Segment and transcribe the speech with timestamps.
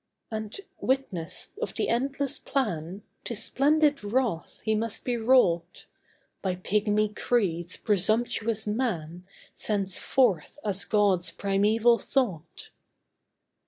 [0.31, 5.85] And, witness of the endless plan, To splendid wrath he must be wrought
[6.41, 12.71] By pigmy creeds presumptuous man Sends forth as God's primeval thought.